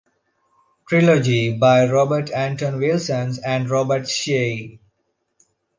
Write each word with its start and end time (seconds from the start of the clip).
Trilogy 0.89 1.55
by 1.59 1.85
Robert 1.85 2.31
Anton 2.31 2.79
Wilson 2.79 3.33
and 3.45 3.69
Robert 3.69 4.09
Shea. 4.09 4.79